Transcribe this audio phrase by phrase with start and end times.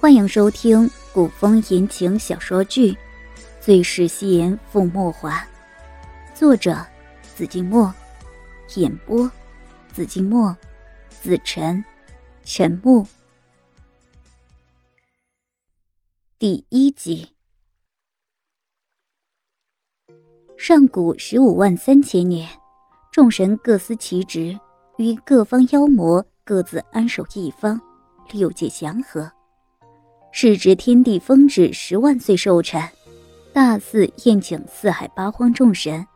[0.00, 2.92] 欢迎收听古风言情小说剧
[3.60, 5.40] 《最是夕颜赋墨华》，
[6.36, 6.86] 作者：
[7.34, 7.92] 紫金墨，
[8.76, 9.28] 演播：
[9.92, 10.56] 紫金墨、
[11.10, 11.84] 紫晨、
[12.44, 13.04] 陈木。
[16.38, 17.34] 第一集。
[20.56, 22.48] 上古十五万三千年，
[23.10, 24.56] 众神各司其职，
[24.98, 27.80] 与各方妖魔各自安守一方，
[28.30, 29.28] 六界祥和。
[30.40, 32.80] 是值天地风止十万岁寿辰，
[33.52, 36.06] 大肆宴请四海八荒众神，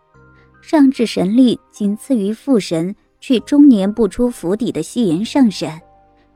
[0.60, 5.68] 上至神力仅次于父神却终年不出府邸的西炎上神，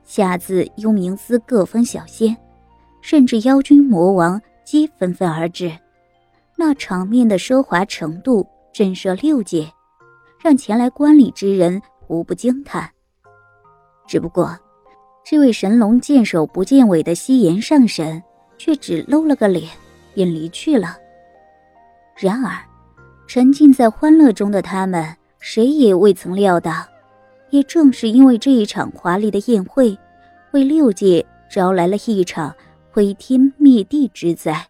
[0.03, 2.37] 下至幽冥司各方小仙，
[3.03, 5.71] 甚至妖君魔王皆纷纷而至。
[6.57, 9.71] 那场面的奢华程度震慑六界，
[10.43, 12.91] 让前来观礼之人无不惊叹。
[14.09, 14.59] 只不过。
[15.29, 18.23] 这位神龙见首不见尾的西炎上神，
[18.59, 19.69] 却只露了个脸，
[20.15, 20.97] 便离去了。
[22.15, 22.57] 然而，
[23.27, 26.87] 沉浸在欢乐中的他们，谁也未曾料到，
[27.51, 29.99] 也正是因为这一场华丽的宴会，
[30.53, 32.55] 为六界招来了一场
[32.93, 34.69] 毁天灭地之灾。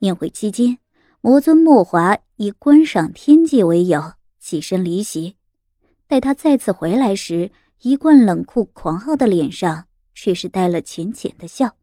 [0.00, 0.76] 宴会期间，
[1.22, 4.02] 魔尊莫华以观赏天界为由，
[4.38, 5.36] 起身离席。
[6.06, 7.50] 待他再次回来时，
[7.82, 11.76] 一贯冷酷狂傲的脸上，却是带了浅浅的笑。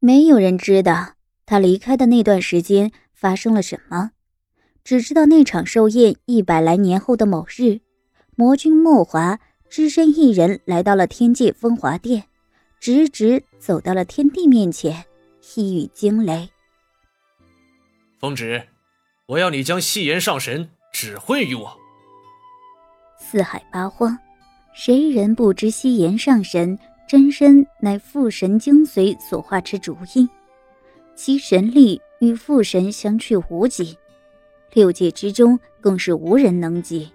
[0.00, 1.14] 没有人知道
[1.46, 4.10] 他离开的那段时间发生了什么，
[4.82, 7.80] 只知道那场寿宴一百来年后的某日，
[8.34, 9.38] 魔君莫华
[9.70, 12.24] 只身一人来到了天界风华殿，
[12.80, 15.04] 直直走到了天帝面前，
[15.54, 16.50] 一语惊雷
[18.18, 18.66] ：“风止，
[19.26, 21.78] 我要你将戏言上神指挥于我。”
[23.16, 24.18] 四海八荒。
[24.72, 30.28] 谁人不知西炎上神真身乃父神精髓所化之主印，
[31.14, 33.96] 其神力与父神相去无几，
[34.72, 37.10] 六界之中更是无人能及，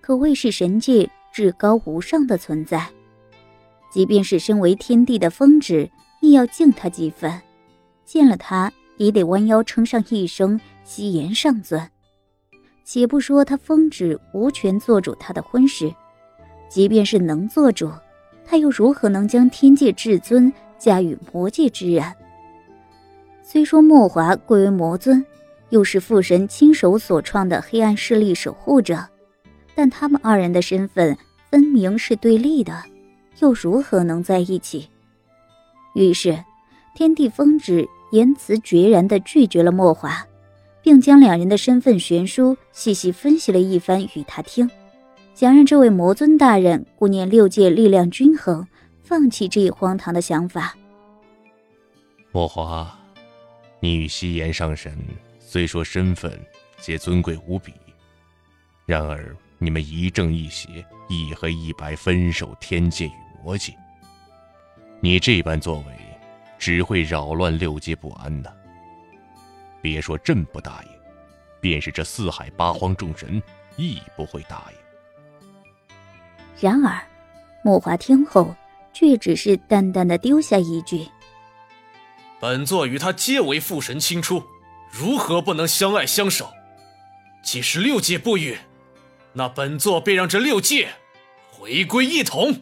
[0.00, 2.88] 可谓是神界至高无上的存在。
[3.92, 5.90] 即便是身为天帝的风止，
[6.20, 7.40] 亦要敬他几分，
[8.04, 11.90] 见了他也得弯腰称上一声西炎上尊。
[12.84, 15.92] 且不说他风止无权做主他的婚事。
[16.68, 17.90] 即便是能做主，
[18.44, 22.12] 他又如何能将天界至尊驾驭魔界之人？
[23.42, 25.24] 虽说莫华贵为魔尊，
[25.68, 29.06] 又是父神亲手所创的黑暗势力守护者，
[29.74, 31.16] 但他们二人的身份
[31.50, 32.82] 分明是对立的，
[33.40, 34.88] 又如何能在一起？
[35.94, 36.42] 于是，
[36.94, 40.26] 天地风止言辞决然地拒绝了莫华，
[40.82, 44.68] 并将两人的身份悬殊细细分析了一番与他听。
[45.34, 48.64] 想让这位魔尊大人顾念六界力量均衡，
[49.02, 50.76] 放弃这一荒唐的想法。
[52.30, 52.96] 墨华，
[53.80, 54.96] 你与西炎上神
[55.40, 56.40] 虽说身份
[56.78, 57.74] 皆尊贵无比，
[58.86, 63.12] 然而你们一正一邪、一黑一白分守天界与
[63.42, 63.74] 魔界，
[65.00, 65.86] 你这般作为，
[66.60, 68.50] 只会扰乱六界不安呐。
[69.82, 70.88] 别说朕不答应，
[71.60, 73.42] 便是这四海八荒众神
[73.76, 74.83] 亦不会答应。
[76.60, 77.00] 然而，
[77.62, 78.54] 木华听后
[78.92, 81.06] 却只是淡淡的丢下一句
[82.40, 84.42] ：“本座与他皆为父神亲出，
[84.90, 86.48] 如何不能相爱相守？
[87.42, 88.56] 既是六界不允，
[89.32, 90.88] 那本座便让这六界
[91.50, 92.54] 回归一统。”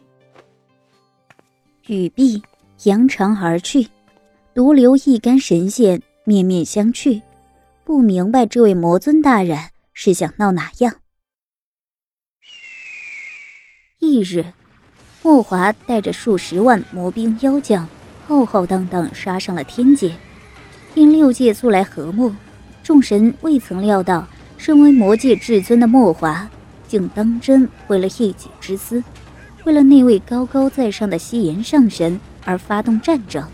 [1.86, 2.42] 语毕，
[2.84, 3.86] 扬长而去，
[4.54, 7.20] 独留一干神仙面面相觑，
[7.84, 9.58] 不明白这位魔尊大人
[9.92, 10.94] 是想闹哪样。
[14.02, 14.44] 翌日，
[15.22, 17.86] 墨华带着数十万魔兵妖将，
[18.26, 20.12] 浩浩荡荡杀上了天界。
[20.96, 22.34] 因六界素来和睦，
[22.82, 24.26] 众神未曾料到，
[24.58, 26.50] 身为魔界至尊的墨华，
[26.88, 29.04] 竟当真为了一己之私，
[29.62, 33.46] 为了那位高高在上的西炎上神而发动战争，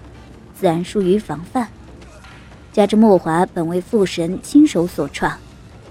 [0.59, 1.69] 自然疏于防范。
[2.73, 5.37] 加之墨华本为父神亲手所创，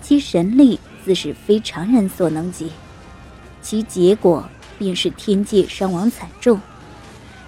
[0.01, 2.71] 其神力自是非常人所能及，
[3.67, 4.49] 其结果。
[4.79, 6.61] 便是天界伤亡惨重，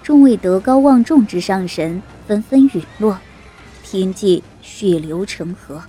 [0.01, 3.19] 众位德高望重之上神纷纷陨落，
[3.83, 5.79] 天界血流成河。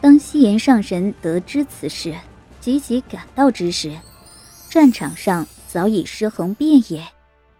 [0.00, 2.16] 当西炎上神得知此事，
[2.60, 3.98] 急急赶到之时，
[4.70, 7.04] 战场上早已尸横遍野，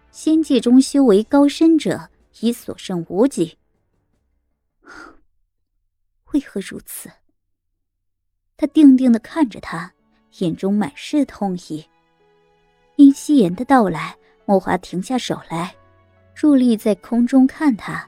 [0.09, 2.09] 仙界中修为高深者
[2.39, 3.57] 已所剩无几。
[6.31, 7.09] 为何如此？
[8.55, 9.91] 他定定的看着他，
[10.37, 11.85] 眼中满是痛意。
[12.95, 14.15] 因夕颜的到来，
[14.45, 15.75] 莫华停下手来，
[16.35, 18.07] 伫立在空中看他，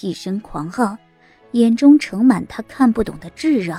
[0.00, 0.96] 一身狂傲，
[1.52, 3.74] 眼中盛满他看不懂的炙热。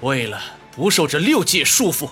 [0.00, 0.40] 为了
[0.72, 2.10] 不受这六界束缚，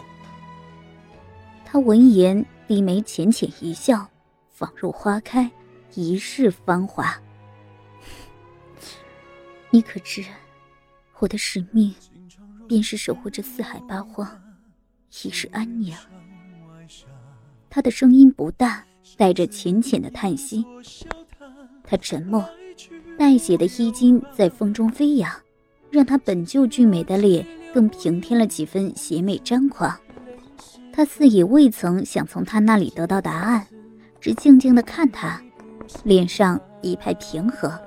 [1.65, 4.09] 他闻言低眉浅浅一笑，
[4.51, 5.51] 仿若花开，
[5.95, 7.19] 一世芳华。
[9.71, 10.25] 你可知，
[11.19, 11.95] 我的使命，
[12.73, 14.27] 便是守护着四海八荒，
[15.23, 15.95] 一世安宁。
[17.69, 18.83] 他的声音不大。
[19.19, 20.65] 带着浅浅的叹息，
[21.85, 22.43] 他沉默，
[23.19, 25.31] 带血的衣襟在风中飞扬，
[25.91, 29.95] 让他本就俊美的脸更平添了几分邪魅张狂。
[30.95, 33.67] 他似也未曾想从他那里得到答案，
[34.19, 35.43] 只静静的看他，
[36.05, 37.79] 脸上一派平和。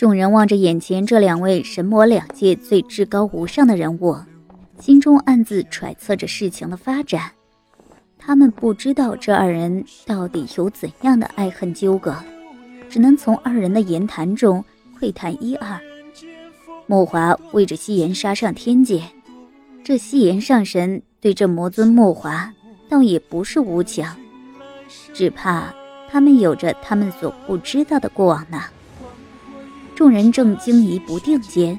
[0.00, 4.16] 众人望着眼前这两位神魔两界最至高无上的人物，
[4.78, 7.30] 心中暗自揣测着事情的发展。
[8.18, 12.16] 他们不知道这二人到底有怎样的爱恨纠葛，
[12.88, 14.64] 只能从二人的言谈中
[14.98, 15.78] 窥探一二。
[16.86, 19.02] 莫华为着夕颜杀上天界，
[19.84, 22.50] 这夕颜上神对这魔尊莫华
[22.88, 24.06] 倒也不是无情，
[25.12, 25.74] 只怕
[26.08, 28.62] 他们有着他们所不知道的过往呢。
[30.00, 31.78] 众人正惊疑不定间，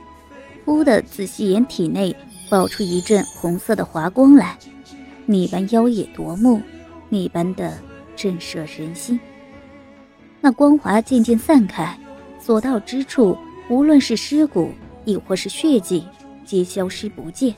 [0.63, 2.15] 忽的自夕颜体内
[2.51, 4.55] 爆出一阵红色的华光来。
[5.25, 6.61] 那般妖冶夺目，
[7.09, 7.75] 那般的
[8.15, 9.19] 震慑人心。
[10.39, 11.99] 那光华渐渐散开，
[12.39, 13.35] 所到之处，
[13.71, 14.69] 无论是尸骨，
[15.03, 16.03] 亦或是血迹，
[16.45, 17.55] 皆消失不见。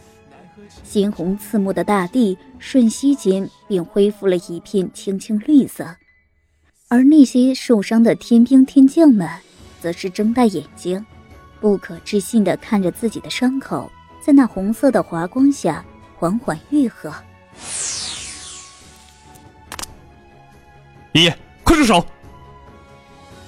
[0.82, 5.98] 鲜红刺目的大地，瞬息间便恢复了一片青青绿色。
[6.88, 9.28] 而那些受伤的天兵天将们，
[9.84, 11.06] 则是睁大眼睛，
[11.60, 13.92] 不可置信地看着自己的伤口，
[14.26, 15.84] 在那红色的华光下
[16.16, 17.14] 缓缓愈合。
[21.12, 22.06] 爷爷，快住手！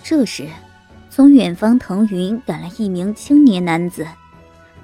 [0.03, 0.45] 这时，
[1.09, 4.05] 从远方腾云赶来一名青年男子，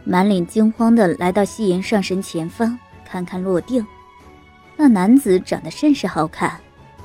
[0.05, 3.85] 满脸惊慌的来到夕颜上神前方，看看落定。
[4.77, 6.57] 那男子长得甚是好看，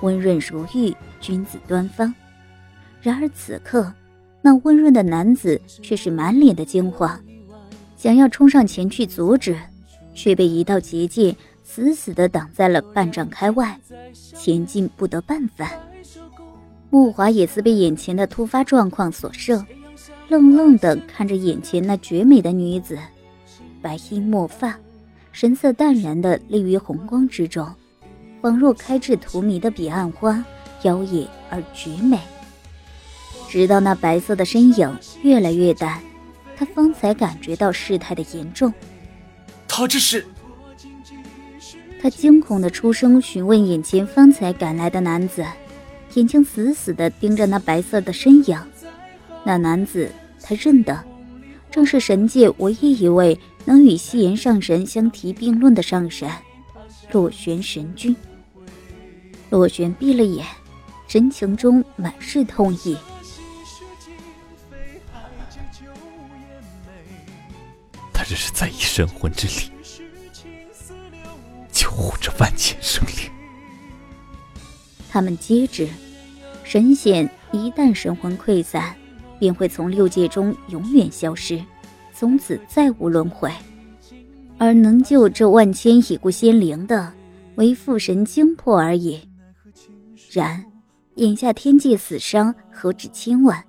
[0.03, 2.15] 温润如玉，君子端方。
[3.03, 3.93] 然而此刻，
[4.47, 7.21] 那温润的男子却是满脸的惊慌，
[7.97, 9.59] 想要冲上前去阻止，
[10.15, 11.35] 却被一道结界。
[11.65, 13.77] 死死地挡在了半丈开外，
[14.15, 15.67] 前进不得半分。
[16.91, 19.67] 木华也似被眼前的突发状况所摄，
[20.29, 22.97] 愣愣地看着眼前那绝美的女子，
[23.83, 24.79] 白衣墨发，
[25.33, 27.69] 神色淡然地立于红光之中，
[28.41, 30.45] 仿若开至荼蘼的彼岸花，
[30.83, 32.17] 妖冶而绝美。
[33.57, 35.99] 直到那白色的身影越来越淡，
[36.59, 38.71] 他方才感觉到事态的严重。
[39.67, 40.27] 他这是？
[41.99, 45.43] 他惊恐的出声询问眼前方才赶来的男子，
[46.13, 48.61] 眼睛死死的盯着那白色的身影。
[49.43, 50.13] 那男子
[50.43, 51.03] 他认得，
[51.71, 56.29] 正是神界唯一一位能与夕颜上神相提并论的上神——
[57.11, 58.15] 洛玄神君。
[59.49, 60.45] 洛玄闭了眼，
[61.09, 62.95] 神情中满是痛意。
[68.27, 69.71] 只是在以神魂之力
[71.73, 71.89] 救。
[71.97, 73.15] 护着万千生灵。
[75.09, 75.89] 他们皆知，
[76.63, 78.95] 神仙一旦神魂溃散，
[79.39, 81.65] 便会从六界中永远消失，
[82.13, 83.51] 从此再无轮回。
[84.59, 87.13] 而能救这万千已故仙灵的，
[87.55, 89.27] 唯父神精魄而已。
[90.33, 90.63] 然，
[91.15, 93.65] 眼下天界死伤何止千万，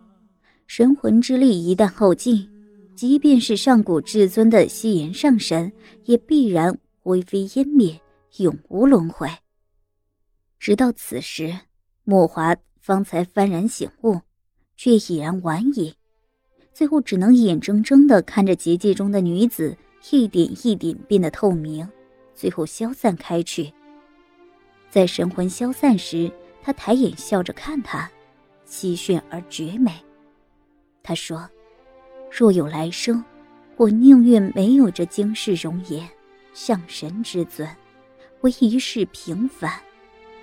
[0.66, 2.50] 神魂之力一旦耗尽，
[2.98, 5.72] 即便是上古至尊的西炎上神，
[6.06, 8.02] 也必然灰飞烟灭。
[8.38, 9.28] 永无轮回。
[10.60, 11.60] 直到此时，
[12.04, 14.22] 莫华方才幡然醒悟，
[14.76, 15.94] 却已然晚矣。
[16.74, 19.76] 最后只能眼睁睁地看着结界中的女子
[20.12, 21.88] 一点一点变得透明，
[22.36, 23.72] 最后消散开去。
[24.90, 28.12] 在神魂消散时，他抬眼笑着看她，
[28.68, 29.92] 凄炫而绝美。
[31.02, 31.50] 他说
[32.32, 33.24] ：“若有来生，
[33.76, 36.08] 我宁愿没有这惊世容颜，
[36.54, 37.68] 向神之尊。”
[38.42, 39.82] 为一世平凡，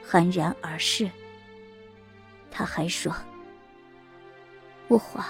[0.04, 1.08] 酣然而逝。
[2.50, 3.14] 他还说
[4.88, 5.24] ：“我华，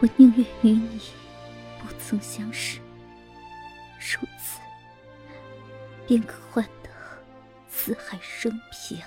[0.00, 1.00] 我宁愿与你
[1.78, 2.80] 不曾相识，
[4.00, 4.58] 如此
[6.08, 6.90] 便可换得
[7.68, 8.98] 四海升平。”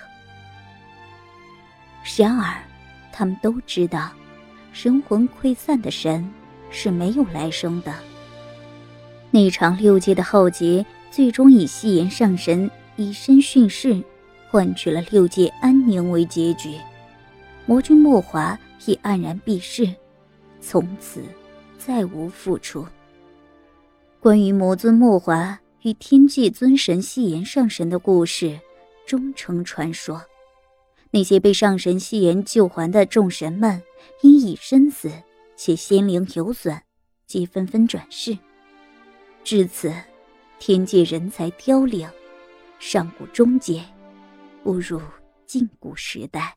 [2.17, 2.63] 然而，
[3.11, 4.09] 他们都知道，
[4.73, 6.29] 神魂溃散的神
[6.69, 7.93] 是没有来生的。
[9.31, 10.85] 那场六界的浩劫。
[11.13, 14.01] 最终以夕颜上神以身殉世，
[14.49, 16.71] 换取了六界安宁为结局。
[17.67, 19.87] 魔君莫华亦黯然避世，
[20.59, 21.21] 从此
[21.77, 22.83] 再无复出。
[24.19, 28.59] 关于魔尊莫华与天界尊神夕颜上神的故事，
[29.05, 30.19] 终成传说。
[31.11, 33.79] 那些被上神夕颜救还的众神们，
[34.22, 35.12] 因已身死，
[35.55, 36.81] 且仙灵有损，
[37.25, 38.38] 皆纷纷转世。
[39.43, 39.93] 至此，
[40.60, 42.10] 天界人才凋零，
[42.79, 43.83] 上古终结，
[44.63, 45.01] 步入
[45.45, 46.55] 禁古时代。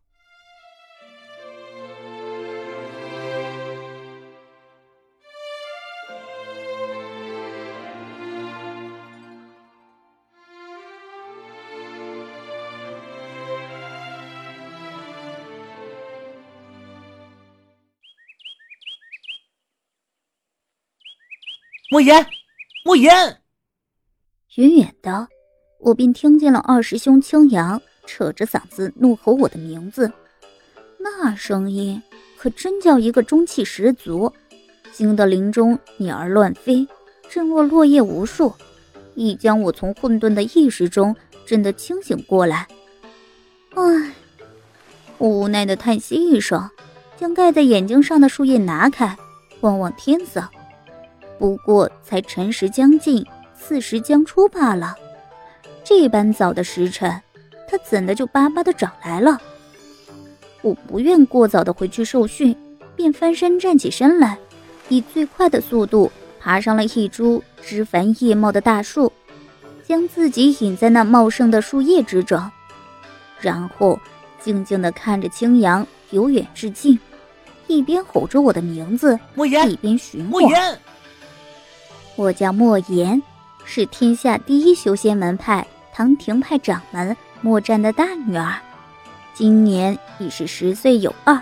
[21.97, 22.27] 莫言，
[22.85, 23.39] 莫言！
[24.57, 25.29] 远远的，
[25.81, 30.13] 我便听见了二师兄青阳扯着嗓子怒吼我的名字，
[30.99, 32.03] 那声音
[32.37, 34.31] 可真叫一个中气十足，
[34.93, 36.87] 惊得林中鸟儿乱飞，
[37.31, 38.53] 震落落叶无数，
[39.15, 42.69] 已将我从混沌的意识中震得清醒过来。
[43.75, 44.13] 唉，
[45.17, 46.69] 我无奈的叹息一声，
[47.17, 49.17] 将盖在眼睛上的树叶拿开，
[49.63, 50.47] 望望天色。
[51.39, 53.25] 不过才辰时将近，
[53.55, 54.95] 巳时将出罢了。
[55.85, 57.11] 这般早的时辰，
[57.69, 59.41] 他怎的就巴巴的找来了？
[60.63, 62.57] 我不愿过早的回去受训，
[62.97, 64.37] 便翻身站起身来，
[64.89, 69.13] 以最快的速度爬上了一株枝繁叶茂的大树，
[69.87, 72.41] 将自己隐在那茂盛的树叶之中，
[73.41, 74.01] 然后
[74.41, 76.99] 静静的看着青阳由远至近，
[77.69, 80.79] 一边吼着我的名字，莫言，一边寻莫言。
[82.17, 83.23] 我叫莫言，
[83.65, 88.55] 是天下第一修仙门派唐庭派掌门莫战的大女儿，
[89.35, 91.39] 今年已是十岁有二。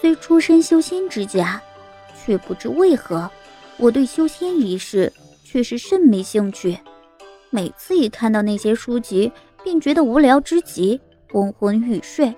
[0.00, 1.60] 虽出身修仙之家，
[2.16, 3.28] 却不知为何，
[3.76, 5.12] 我对修仙一事
[5.42, 6.78] 却是甚没兴趣。
[7.50, 9.32] 每次一看到那些书籍，
[9.64, 11.00] 便觉得无聊之极，
[11.32, 12.32] 昏昏欲睡。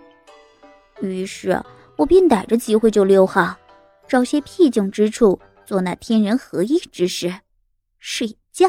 [1.02, 1.62] 于是，
[1.96, 3.54] 我便逮着机会就溜号，
[4.08, 5.38] 找些僻静之处。
[5.66, 7.40] 做那天人合一之事，
[7.98, 8.68] 睡觉。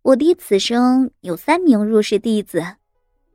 [0.00, 2.64] 我爹此生有三名入室弟子，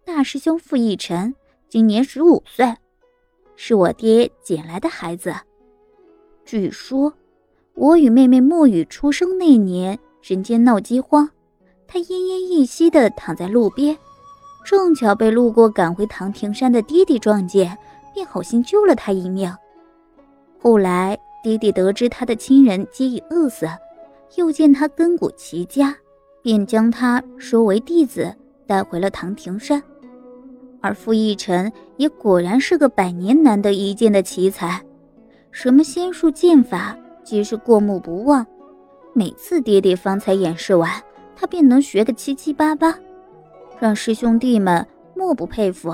[0.04, 1.36] 大师兄傅逸尘
[1.70, 2.74] 今年十五岁，
[3.56, 5.32] 是我爹捡来的孩子。
[6.44, 7.13] 据说
[7.75, 11.30] 我与妹妹墨雨出生那年，人间闹饥荒，
[11.88, 13.96] 他奄奄一息的躺在路边，
[14.66, 17.78] 正巧被路过赶回唐庭山的爹爹撞见，
[18.12, 19.56] 便好心救了他一命。
[20.60, 21.16] 后来。
[21.44, 23.68] 爹爹得知他的亲人皆已饿死，
[24.38, 25.94] 又见他根骨齐家，
[26.42, 28.34] 便将他收为弟子，
[28.66, 29.84] 带回了唐庭山。
[30.80, 34.82] 而傅逸尘也果然是个百年难得一见的奇才，
[35.52, 38.46] 什么仙术剑法皆是过目不忘。
[39.14, 40.90] 每次爹爹方才演示完，
[41.36, 42.98] 他便能学个七七八八，
[43.80, 45.94] 让师兄弟们莫不佩服，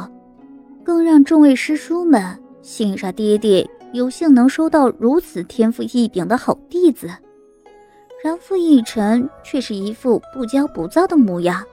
[0.84, 3.68] 更让众位师叔们欣赏爹爹。
[3.92, 7.10] 有幸能收到如此天赋异禀的好弟子，
[8.24, 11.64] 然傅逸尘却是一副不骄不躁的模样，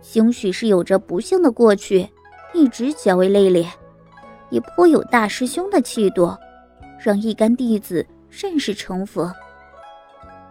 [0.00, 2.08] 兴许是有着不幸的过去，
[2.52, 3.64] 一直较为内敛，
[4.50, 6.36] 也颇有大师兄的气度，
[6.98, 9.30] 让一干弟子甚是臣服。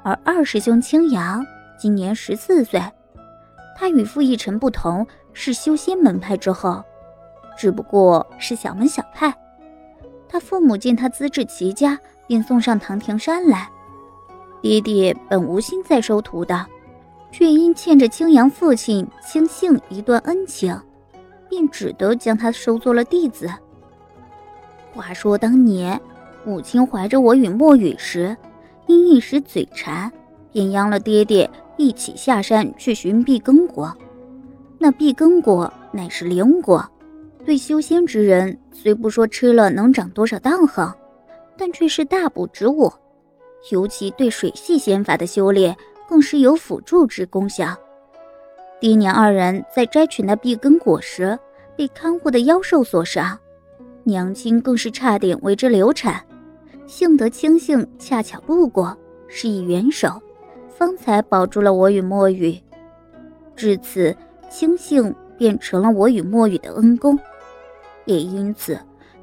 [0.02, 1.46] 而二师兄青阳
[1.78, 2.82] 今年十四岁，
[3.76, 6.82] 他与傅逸尘不同，是修仙门派之后，
[7.58, 9.36] 只不过是小门小派。
[10.36, 13.70] 他父母见他资质齐家，便送上唐庭山来。
[14.62, 16.66] 爹爹本无心再收徒的，
[17.32, 20.78] 却因欠着青阳父亲青杏一段恩情，
[21.48, 23.50] 便只得将他收做了弟子。
[24.94, 25.98] 话说当年，
[26.44, 28.36] 母亲怀着我与墨雨时，
[28.88, 30.12] 因一时嘴馋，
[30.52, 33.96] 便央了爹爹一起下山去寻碧根果。
[34.80, 36.86] 那碧根果乃是灵果。
[37.46, 40.92] 对修仙之人，虽不说吃了能长多少道行，
[41.56, 42.92] 但却是大补之物。
[43.72, 45.76] 尤其对水系仙法的修炼，
[46.10, 47.68] 更是有辅助之功效。
[48.80, 51.38] 爹娘二人在摘取那碧根果时，
[51.78, 53.38] 被看护的妖兽所伤，
[54.04, 56.20] 娘亲更是差点为之流产。
[56.88, 58.96] 幸得青杏恰巧路过，
[59.28, 60.22] 施以援手，
[60.68, 62.60] 方才保住了我与墨雨。
[63.56, 64.16] 至此，
[64.50, 67.18] 青杏便成了我与墨雨的恩公。
[68.06, 68.80] 也因此，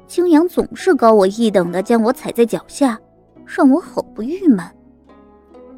[0.07, 2.99] 青阳总是高我一等的将我踩在脚下，
[3.45, 4.59] 让我好不郁闷。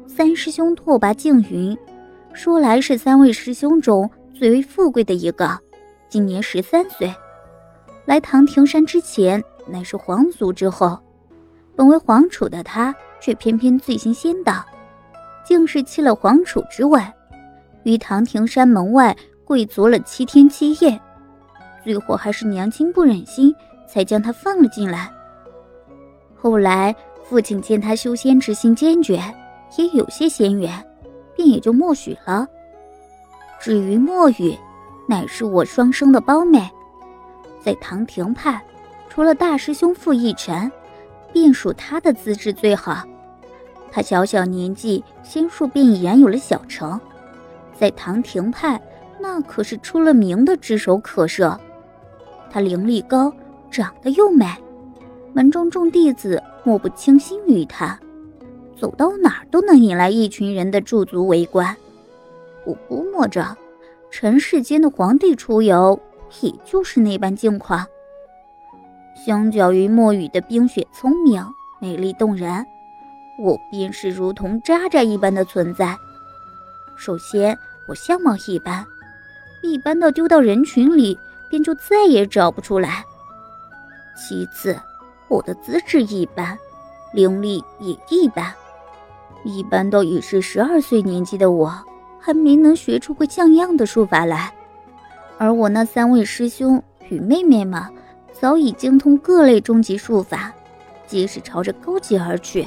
[0.06, 1.76] 三师兄拓跋静云，
[2.32, 5.58] 说来是三位师兄中最为富贵的一个，
[6.08, 7.14] 今年十三岁。
[8.04, 10.98] 来唐庭山之前乃是皇族之后，
[11.74, 14.64] 本为皇储的他却偏偏罪行先导，
[15.44, 17.00] 竟是弃了皇储之位，
[17.82, 21.00] 于唐庭山门外跪足了七天七夜，
[21.86, 23.54] 最后还是娘亲不忍心，
[23.86, 25.08] 才将他放了进来。
[26.34, 29.22] 后来父亲见他修仙之心坚决，
[29.78, 30.84] 也有些仙缘，
[31.36, 32.44] 便也就默许了。
[33.60, 34.58] 至于墨雨，
[35.08, 36.68] 乃是我双生的胞妹。
[37.60, 38.60] 在唐廷派，
[39.08, 40.68] 除了大师兄傅逸尘，
[41.32, 43.04] 便属他的资质最好。
[43.92, 47.00] 他小小年纪，仙术便已然有了小成，
[47.78, 48.82] 在唐廷派
[49.20, 51.56] 那可是出了名的炙手可热。
[52.50, 53.32] 他灵力高，
[53.70, 54.46] 长得又美，
[55.32, 57.98] 门中众弟子莫不倾心于他，
[58.76, 61.76] 走到哪儿都能引来一群人的驻足围观。
[62.64, 63.56] 我估摸着，
[64.10, 66.00] 尘世间的皇帝出游。
[66.40, 67.86] 也就是那般境况。
[69.14, 71.40] 相较于墨雨的冰雪聪明、
[71.80, 72.66] 美丽动人，
[73.38, 75.96] 我便是如同渣渣一般的存在。
[76.96, 77.56] 首先，
[77.88, 78.84] 我相貌一般，
[79.62, 81.16] 一般到丢到人群里
[81.48, 83.04] 便就再也找不出来。
[84.16, 84.78] 其次，
[85.28, 86.58] 我的资质一般，
[87.12, 88.52] 灵力也一般，
[89.44, 91.72] 一般到已是十二岁年纪的我，
[92.18, 94.52] 还没能学出个像样的术法来。
[95.38, 97.82] 而我那三位师兄与妹妹们，
[98.32, 100.52] 早已精通各类终极术法，
[101.06, 102.66] 皆是朝着高级而去。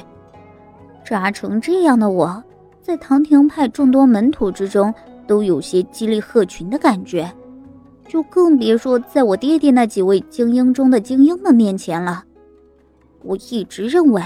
[1.04, 2.42] 扎成这样的我，
[2.80, 4.94] 在唐廷派众多门徒之中，
[5.26, 7.28] 都有些激励鹤群的感觉，
[8.10, 12.24] 就更别说在我爹爹那几位精英中的精英们面前了。
[13.22, 14.20] 我一直认为，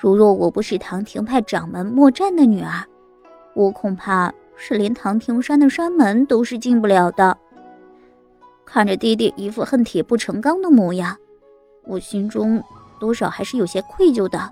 [0.00, 2.84] 如若我不是唐廷派掌门莫战的女儿，
[3.54, 7.36] 我恐怕是连唐庭山的山门都是进不了的。
[8.64, 11.16] 看着爹爹一副恨铁不成钢的模样，
[11.82, 12.62] 我心中
[13.00, 14.48] 多少还是有些愧疚的。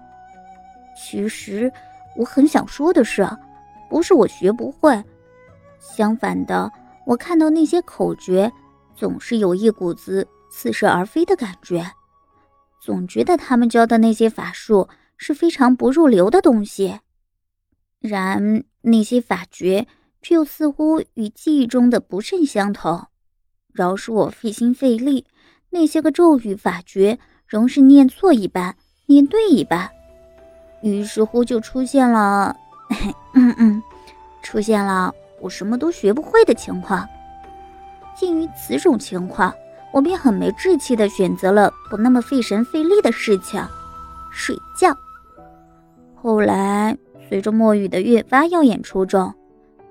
[0.97, 1.73] 其实
[2.17, 3.25] 我很想说的是，
[3.89, 5.01] 不是我学不会，
[5.79, 6.69] 相反的，
[7.11, 8.53] 我看到那些口诀，
[8.95, 11.85] 总是有一股子似是而非的感觉，
[12.81, 17.01] 总觉得他们教的那些法术是非常不入流的东西，
[17.99, 19.89] 然那些法诀
[20.23, 23.09] 却又似乎与记忆中的不甚相同。
[23.73, 25.27] 饶是我费心费力，
[25.71, 29.91] 那些个咒语法诀仍是念错一半，念对一半。
[30.81, 32.55] 于是乎就出现了，
[33.35, 33.83] 嗯嗯，
[34.45, 37.09] 出现了我什么都学不会的情况。
[38.15, 39.53] 鉴于此种情况，
[39.93, 43.61] 我便很没志气的选择了不那么费神费力的事情——
[44.31, 44.95] 睡觉。
[46.15, 46.97] 后来
[47.29, 49.33] 随着墨雨的越发耀眼出众。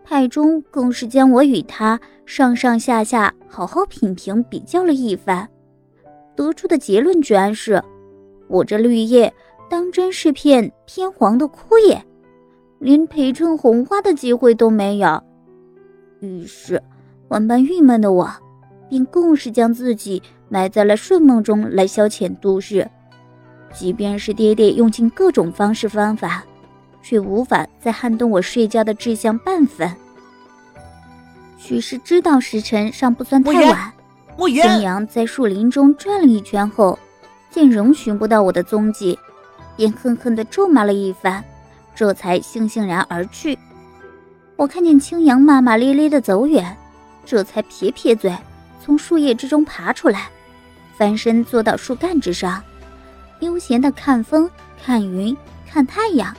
[0.01, 5.47] 派中更是将我与他上上下下好好品评比较了一番，
[6.35, 7.79] 得出的结论居然是：
[8.47, 9.31] 我这绿叶
[9.69, 12.03] 当真是片偏黄的枯叶，
[12.79, 15.23] 连陪衬红花的机会都没有。
[16.19, 16.81] 于是，
[17.29, 18.29] 万般郁闷的我，
[18.89, 22.87] 便更是将自己埋在了睡梦中来消遣度日。
[23.73, 26.43] 即便是爹爹用尽各种方式方法。
[27.01, 29.89] 却无法再撼动我睡觉的志向半分。
[31.57, 33.91] 许是知道时辰尚不算太晚，
[34.37, 36.99] 青阳在树林中转了一圈后，
[37.49, 39.17] 见仍寻不到我的踪迹，
[39.77, 41.43] 便恨恨地咒骂了一番，
[41.95, 43.57] 这才悻悻然而去。
[44.59, 46.75] 我看见青阳骂骂咧咧的走远，
[47.25, 48.35] 这才撇撇嘴，
[48.83, 50.29] 从树叶之中爬出来，
[50.97, 52.61] 翻身坐到树干之上，
[53.39, 54.51] 悠闲的看风、
[54.83, 56.35] 看云、看太阳。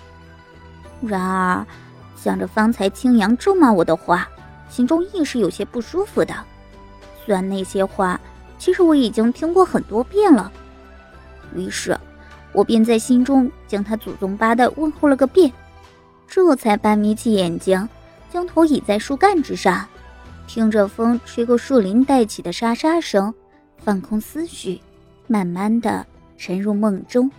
[1.01, 1.67] 然而，
[2.15, 4.29] 想着方才青阳咒骂我的话，
[4.69, 6.35] 心中亦是有些不舒服的。
[7.25, 8.21] 虽然那些话，
[8.59, 10.53] 其实我已经听过很多遍了。
[11.55, 11.99] 于是，
[12.53, 15.51] 我便在心中将他祖宗八代问候了个遍，
[16.29, 17.89] 这才半眯起眼睛，
[18.33, 19.87] 将头倚在树干之上，
[20.47, 23.35] 听着风吹过树林带起的沙沙声，
[23.79, 24.81] 放空思绪，
[25.27, 26.07] 慢慢的
[26.39, 27.31] 沉入梦中。